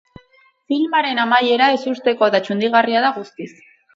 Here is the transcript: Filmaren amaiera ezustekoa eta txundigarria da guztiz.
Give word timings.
Filmaren 0.71 1.21
amaiera 1.25 1.67
ezustekoa 1.75 2.31
eta 2.33 2.41
txundigarria 2.47 3.07
da 3.07 3.15
guztiz. 3.21 3.51